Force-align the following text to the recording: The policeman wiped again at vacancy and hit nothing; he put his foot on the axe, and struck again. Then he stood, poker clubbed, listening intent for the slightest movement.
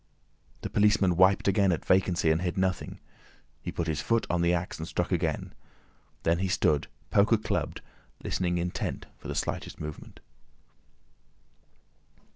The 0.61 0.69
policeman 0.71 1.15
wiped 1.15 1.47
again 1.47 1.71
at 1.71 1.85
vacancy 1.85 2.31
and 2.31 2.41
hit 2.41 2.57
nothing; 2.57 2.99
he 3.61 3.71
put 3.71 3.85
his 3.85 4.01
foot 4.01 4.25
on 4.31 4.41
the 4.41 4.51
axe, 4.51 4.79
and 4.79 4.87
struck 4.87 5.11
again. 5.11 5.53
Then 6.23 6.39
he 6.39 6.47
stood, 6.47 6.87
poker 7.11 7.37
clubbed, 7.37 7.81
listening 8.23 8.57
intent 8.57 9.05
for 9.19 9.27
the 9.27 9.35
slightest 9.35 9.79
movement. 9.79 10.19